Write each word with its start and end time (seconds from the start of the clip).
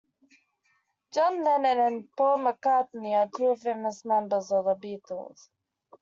John 1.11 1.43
Lennon 1.43 1.79
and 1.79 2.09
Paul 2.17 2.39
McCartney 2.39 3.11
are 3.11 3.29
two 3.37 3.55
famous 3.55 4.03
members 4.03 4.51
of 4.51 4.65
the 4.65 4.73
Beatles. 4.75 5.47